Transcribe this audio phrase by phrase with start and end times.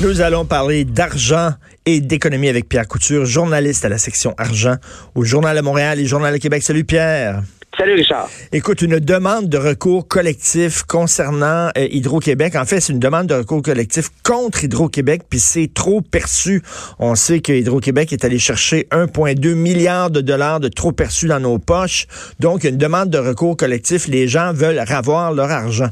[0.00, 1.50] Nous allons parler d'argent
[1.84, 4.76] et d'économie avec Pierre Couture, journaliste à la section argent
[5.16, 6.62] au Journal de Montréal et Journal de Québec.
[6.62, 7.42] Salut Pierre.
[7.76, 8.30] Salut Richard.
[8.52, 12.54] Écoute, une demande de recours collectif concernant euh, Hydro-Québec.
[12.54, 16.62] En fait, c'est une demande de recours collectif contre Hydro-Québec, puis c'est trop perçu.
[17.00, 21.40] On sait que Hydro-Québec est allé chercher 1,2 milliard de dollars de trop perçus dans
[21.40, 22.06] nos poches.
[22.38, 24.06] Donc, une demande de recours collectif.
[24.06, 25.90] Les gens veulent avoir leur argent.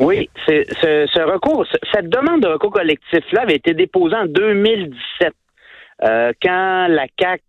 [0.00, 5.34] Oui, c'est ce, recours, cette demande de recours collectif-là avait été déposée en 2017.
[6.02, 7.42] Euh, quand la CAC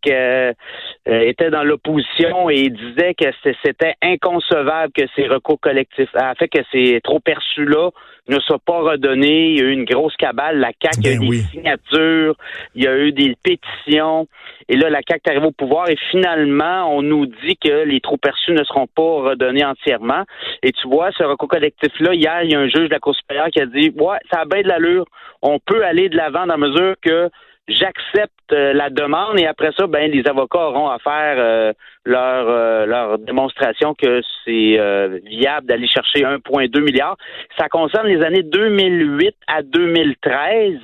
[1.07, 3.25] euh, était dans l'opposition et disait que
[3.63, 7.89] c'était inconcevable que ces recours collectifs, a fait que ces trop perçus là
[8.27, 9.49] ne soient pas redonnés.
[9.49, 10.59] Il y a eu une grosse cabale.
[10.59, 12.35] La CAC a eu ben des signatures,
[12.75, 14.27] il y a eu des pétitions.
[14.69, 18.17] Et là, la CAC arrive au pouvoir et finalement, on nous dit que les trop
[18.17, 20.23] perçus ne seront pas redonnés entièrement.
[20.61, 23.15] Et tu vois, ce recours collectif-là, hier, il y a un juge de la Cour
[23.15, 25.05] supérieure qui a dit, ouais, ça a bien de l'allure.
[25.41, 27.29] On peut aller de l'avant dans la mesure que
[27.67, 31.73] j'accepte euh, la demande et après ça, ben les avocats auront à faire euh,
[32.05, 34.77] leur euh, leur démonstration que c'est
[35.26, 37.15] viable d'aller chercher 1,2 milliard.
[37.57, 40.79] Ça concerne les années 2008 à 2013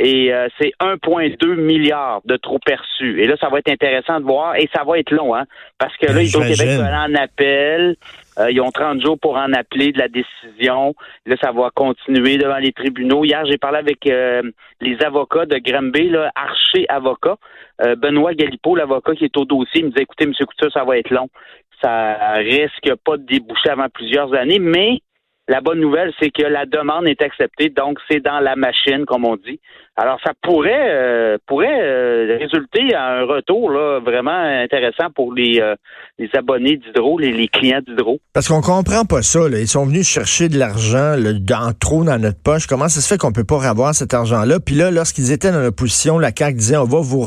[0.00, 3.22] et c'est 1,2 milliard de trop perçus.
[3.22, 5.44] Et là, ça va être intéressant de voir et ça va être long, hein,
[5.78, 7.96] parce que là, Hydro-Québec va en appel.
[8.38, 10.94] Euh, ils ont 30 jours pour en appeler de la décision.
[11.26, 13.24] Là, ça va continuer devant les tribunaux.
[13.24, 14.42] Hier, j'ai parlé avec euh,
[14.80, 17.36] les avocats de Granby, là, Archer avocat.
[17.84, 20.32] Euh, Benoît Galipo, l'avocat qui est au dossier, me disait, écoutez, M.
[20.34, 21.28] Couture, ça va être long.
[21.82, 25.00] Ça risque pas de déboucher avant plusieurs années, mais
[25.48, 29.24] la bonne nouvelle, c'est que la demande est acceptée, donc c'est dans la machine, comme
[29.24, 29.58] on dit.
[30.00, 35.58] Alors, ça pourrait euh, pourrait euh, résulter à un retour là, vraiment intéressant pour les,
[35.60, 35.74] euh,
[36.20, 38.20] les abonnés d'Hydro, les, clients d'Hydro.
[38.32, 39.48] Parce qu'on comprend pas ça.
[39.48, 39.58] Là.
[39.58, 42.68] Ils sont venus chercher de l'argent dans, trop dans notre poche.
[42.68, 44.60] Comment ça se fait qu'on peut pas avoir cet argent-là?
[44.60, 47.26] Puis là, lorsqu'ils étaient dans l'opposition, la CAQ disait on va vous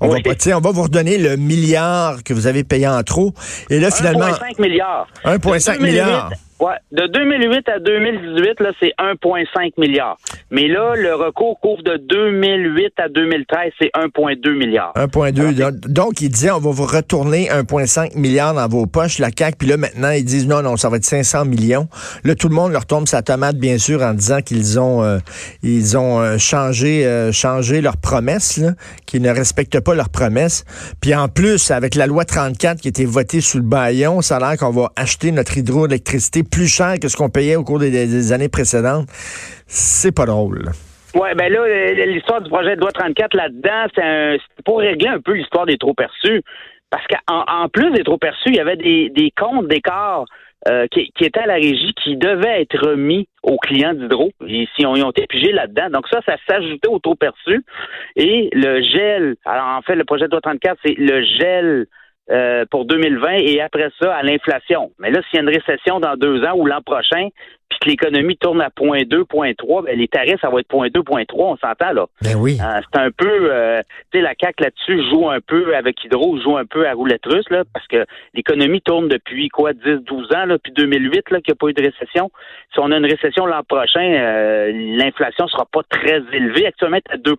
[0.00, 3.32] on va on va vous redonner le milliard que vous avez payé en trop.
[3.68, 4.28] Et là, finalement.
[4.28, 5.08] 1,5 milliard.
[5.26, 6.30] 1,5 milliard.
[6.60, 10.18] Ouais, de 2008 à 2018, là, c'est 1,5 milliard.
[10.50, 14.92] Mais là, le recours couvre de 2008 à 2013, c'est 1,2 milliard.
[14.96, 15.70] 1,2.
[15.88, 19.56] Donc, ils disaient, on va vous retourner 1,5 milliard dans vos poches, la CAQ.
[19.56, 21.86] Puis là, maintenant, ils disent, non, non, ça va être 500 millions.
[22.24, 25.18] Là, tout le monde leur tombe sa tomate, bien sûr, en disant qu'ils ont, euh,
[25.62, 28.60] ils ont euh, changé, euh, changé leurs promesses,
[29.06, 30.64] qu'ils ne respectent pas leurs promesses.
[31.00, 34.38] Puis en plus, avec la loi 34 qui a été votée sous le baillon, ça
[34.38, 37.78] a l'air qu'on va acheter notre hydroélectricité plus cher que ce qu'on payait au cours
[37.78, 39.08] des, années précédentes.
[39.66, 40.70] C'est pas drôle.
[41.14, 45.32] Oui, ben là, l'histoire du projet de loi 34 là-dedans, c'est pour régler un peu
[45.32, 46.42] l'histoire des trop perçus.
[46.90, 50.24] Parce qu'en plus des trop perçus, il y avait des, comptes d'écart
[50.68, 54.32] euh, qui, étaient à la régie qui devaient être remis aux clients d'Hydro.
[54.40, 55.90] Y ont été pigés là-dedans.
[55.90, 57.62] Donc ça, ça s'ajoutait aux trop perçus.
[58.16, 61.86] Et le gel, alors en fait, le projet de loi 34, c'est le gel
[62.30, 64.90] euh, pour 2020 et après ça à l'inflation.
[64.98, 67.28] Mais là, s'il y a une récession dans deux ans ou l'an prochain,
[67.70, 71.26] puis que l'économie tourne à 0.2, 0.3, ben, les tarifs, ça va être 0.2, 0.3,
[71.34, 72.06] on s'entend là.
[72.22, 72.58] Ben oui.
[72.60, 73.80] Euh, c'est un peu, euh,
[74.12, 77.24] tu sais, la CAQ là-dessus joue un peu avec Hydro, joue un peu à roulette
[77.24, 81.40] russe, là, parce que l'économie tourne depuis quoi, 10, 12 ans, là, depuis 2008, là,
[81.40, 82.30] qu'il n'y a pas eu de récession.
[82.74, 84.06] Si on a une récession l'an prochain,
[84.96, 87.36] l'inflation sera pas très élevée, actuellement à 2%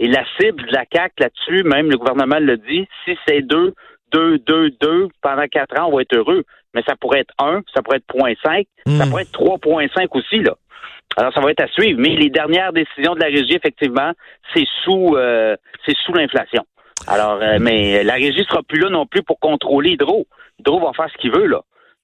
[0.00, 3.74] Et la cible de la CAQ là-dessus, même le gouvernement le dit, si c'est 2,
[4.12, 6.44] 2, 2, 2 pendant quatre ans, on va être heureux.
[6.74, 9.10] Mais ça pourrait être 1, ça pourrait être 0.5, ça hmm.
[9.10, 10.54] pourrait être 3.5 aussi, là.
[11.16, 11.98] Alors, ça va être à suivre.
[12.00, 14.12] Mais les dernières décisions de la régie, effectivement,
[14.54, 16.64] c'est sous euh, c'est sous l'inflation.
[17.08, 20.26] Alors, euh, mais la régie sera plus là non plus pour contrôler Hydro.
[20.60, 21.62] Hydro va faire ce qu'il veut, là.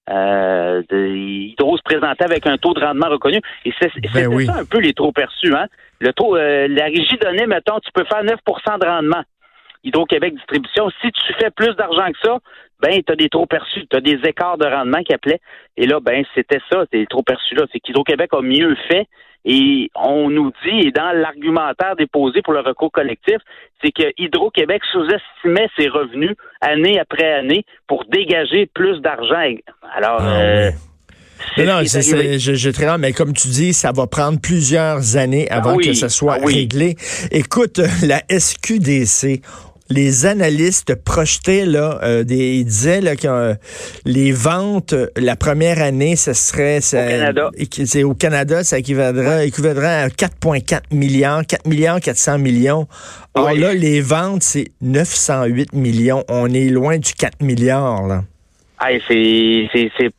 [0.08, 3.40] Euh, Hydro se présentait avec un taux de rendement reconnu.
[3.64, 5.54] Et c'est ben ça un peu les trop perçus.
[5.54, 5.66] Hein?
[6.00, 9.22] Le taux, euh, la régie donnait, mettons, tu peux faire 9% de rendement.
[9.86, 12.38] Hydro-Québec Distribution, si tu fais plus d'argent que ça,
[12.80, 15.40] ben, tu as des trop perçus, tu as des écarts de rendement qui appelaient.
[15.76, 17.64] Et là, ben, c'était ça, des trop perçus-là.
[17.72, 19.06] C'est qu'Hydro-Québec a mieux fait.
[19.48, 23.36] Et on nous dit, et dans l'argumentaire déposé pour le recours collectif,
[23.80, 29.54] c'est que Hydro-Québec sous-estimait ses revenus année après année pour dégager plus d'argent.
[29.94, 30.70] Alors, ah euh,
[31.58, 35.82] non, je, je très mais comme tu dis, ça va prendre plusieurs années avant ah
[35.82, 36.96] que ça soit ah réglé.
[37.30, 39.42] Écoute, la SQDC,
[39.90, 43.54] les analystes projetaient là, euh, des, ils disaient là, que euh,
[44.04, 47.50] les ventes la première année, ce serait ça, au Canada.
[47.70, 52.86] C'est au Canada, ça équivaudra, équivaudra à 4,4 milliards, 4 milliards 400 millions.
[53.34, 56.24] Or là, les ventes, c'est 908 millions.
[56.28, 58.06] On est loin du 4 milliards.
[58.06, 58.22] Là.
[58.78, 60.10] Ah, c'est, c'est, c'est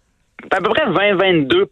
[0.51, 1.65] à peu près 20-22%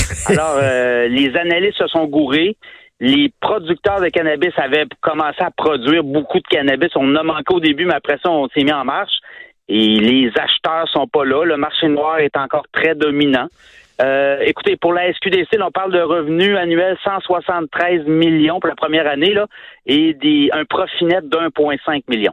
[0.26, 2.56] Alors, euh, les analystes se sont gourés.
[3.00, 6.90] Les producteurs de cannabis avaient commencé à produire beaucoup de cannabis.
[6.96, 9.18] On a manqué au début, mais après ça, on s'est mis en marche.
[9.68, 11.44] Et les acheteurs sont pas là.
[11.44, 13.46] Le marché noir est encore très dominant.
[14.02, 19.06] Euh, écoutez, pour la SQDC, on parle de revenus annuels 173 millions pour la première
[19.06, 19.46] année là,
[19.86, 22.32] et des, un profit net d'1,5 million.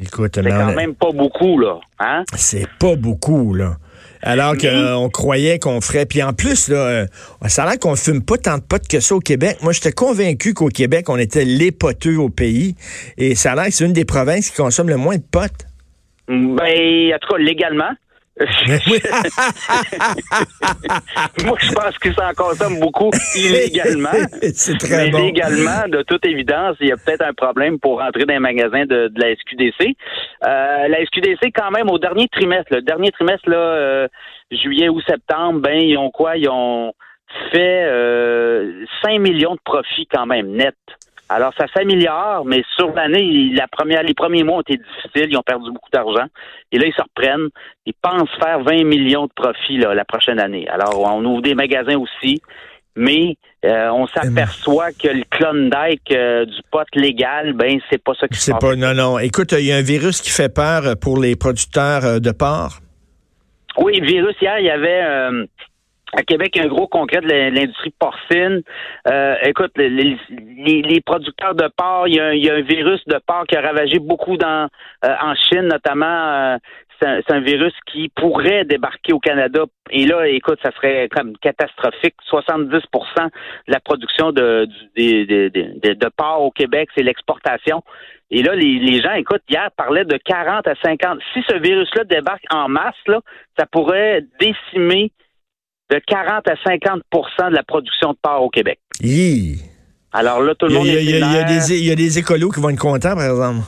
[0.00, 1.80] Écoute, c'est quand même pas beaucoup là.
[1.98, 2.24] Hein?
[2.34, 3.76] C'est pas beaucoup là.
[4.24, 6.06] Alors qu'on croyait qu'on ferait.
[6.06, 7.06] Puis en plus, là, euh,
[7.46, 9.58] ça a l'air qu'on fume pas tant de potes que ça au Québec.
[9.62, 12.74] Moi, j'étais convaincu qu'au Québec, on était les poteux au pays.
[13.18, 15.66] Et ça a l'air que c'est une des provinces qui consomme le moins de potes.
[16.26, 17.90] Ben, en tout cas, légalement.
[21.44, 24.10] Moi, je pense que ça en consomme beaucoup illégalement.
[24.54, 28.24] C'est très mais légalement, de toute évidence, il y a peut-être un problème pour rentrer
[28.24, 29.94] dans les magasins de, la SQDC.
[30.44, 34.08] Euh, la SQDC, quand même, au dernier trimestre, le dernier trimestre, là, euh,
[34.50, 36.36] juillet ou septembre, ben, ils ont quoi?
[36.36, 36.92] Ils ont
[37.52, 40.74] fait euh, 5 millions de profits quand même, net.
[41.28, 45.30] Alors, ça s'améliore, mais sur l'année, la première, les premiers mois ont été difficiles.
[45.30, 46.26] Ils ont perdu beaucoup d'argent.
[46.70, 47.48] Et là, ils se reprennent.
[47.86, 50.68] Ils pensent faire 20 millions de profits la prochaine année.
[50.68, 52.42] Alors, on ouvre des magasins aussi.
[52.96, 58.28] Mais euh, on s'aperçoit que le Klondike euh, du pot légal, ben c'est pas ça
[58.28, 58.60] qui se passe.
[58.60, 59.18] pas, non, non.
[59.18, 62.78] Écoute, il y a un virus qui fait peur pour les producteurs euh, de porc.
[63.78, 65.02] Oui, le virus, hier, il y avait
[66.16, 68.62] à Québec, un gros congrès de l'industrie porcine.
[69.08, 73.60] Euh, écoute, les, producteurs de porc, il y, a un, virus de porc qui a
[73.60, 74.68] ravagé beaucoup dans
[75.04, 76.06] euh, en Chine, notamment.
[76.06, 76.56] Euh,
[77.02, 79.64] c'est un, virus qui pourrait débarquer au Canada.
[79.90, 82.14] Et là, écoute, ça serait comme catastrophique.
[82.30, 83.30] 70% de
[83.66, 84.66] la production de,
[84.96, 87.82] de, de, porc au Québec, c'est l'exportation.
[88.30, 91.18] Et là, les, les, gens, écoute, hier parlaient de 40 à 50.
[91.34, 93.20] Si ce virus-là débarque en masse, là,
[93.58, 95.10] ça pourrait décimer
[95.94, 97.02] de 40 à 50
[97.50, 98.78] de la production de porc au Québec.
[100.12, 103.14] Alors là, tout le monde est Il y, a des écolos qui vont être contents,
[103.14, 103.60] par exemple.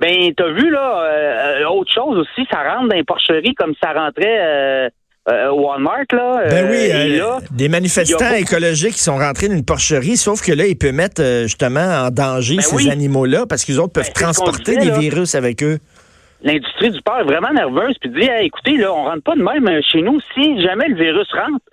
[0.00, 3.92] Ben, t'as vu, là, euh, autre chose aussi, ça rentre dans les porcheries comme ça
[3.92, 4.88] rentrait euh,
[5.30, 6.46] euh, Walmart, là.
[6.50, 10.76] Ben oui, des manifestants écologiques qui sont rentrés dans une porcherie, sauf que là, ils
[10.76, 14.90] peuvent mettre justement en danger ben ces animaux-là parce qu'ils autres peuvent ben, transporter des
[14.90, 15.78] virus avec eux
[16.44, 19.66] l'industrie du porc est vraiment nerveuse puis dit écoutez là on rentre pas de même
[19.66, 20.20] euh, chez nous.
[20.34, 21.64] Si jamais le virus rentre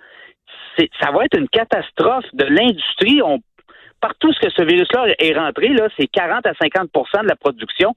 [1.00, 3.20] ça va être une catastrophe de l'industrie.
[3.22, 3.38] On
[4.00, 7.94] partout ce que ce virus-là est rentré là c'est 40 à 50% de la production.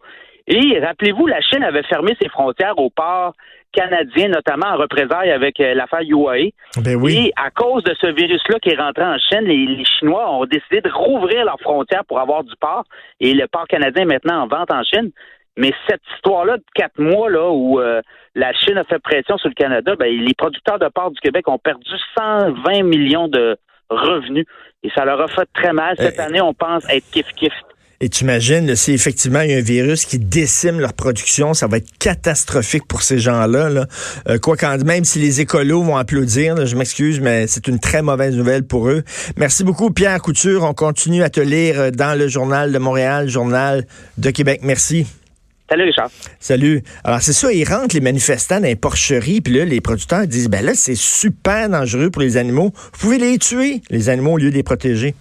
[0.48, 3.34] Et rappelez-vous la Chine avait fermé ses frontières au port
[3.72, 6.52] canadien notamment en représailles avec euh, l'affaire UAE
[6.82, 7.28] ben oui.
[7.28, 10.46] et à cause de ce virus-là qui est rentré en Chine les, les Chinois ont
[10.46, 12.84] décidé de rouvrir leurs frontières pour avoir du porc.
[13.20, 15.12] Et le port canadien est maintenant en vente en Chine
[15.58, 18.02] mais cette histoire-là de quatre mois là où euh,
[18.36, 21.48] la Chine a fait pression sur le Canada, ben, les producteurs de porc du Québec
[21.48, 23.58] ont perdu 120 millions de
[23.90, 24.46] revenus
[24.84, 25.96] et ça leur a fait très mal.
[25.98, 27.54] Cette euh, année, on pense être kiff-kiff.
[28.02, 31.68] Et tu imagines, si effectivement il y a un virus qui décime leur production, ça
[31.68, 33.70] va être catastrophique pour ces gens-là.
[33.70, 33.86] Là.
[34.28, 38.02] Euh, quoi quand même si les écolos vont applaudir, je m'excuse, mais c'est une très
[38.02, 39.04] mauvaise nouvelle pour eux.
[39.38, 40.64] Merci beaucoup, Pierre Couture.
[40.64, 43.86] On continue à te lire dans le Journal de Montréal, Journal
[44.18, 44.60] de Québec.
[44.62, 45.08] Merci.
[45.68, 46.12] Salut Richard.
[46.40, 46.84] Salut.
[47.04, 50.48] Alors c'est ça, ils rentrent les manifestants dans les porcheries, puis là les producteurs disent
[50.48, 52.72] ben là c'est super dangereux pour les animaux.
[52.76, 55.16] Vous pouvez les tuer les animaux au lieu de les protéger.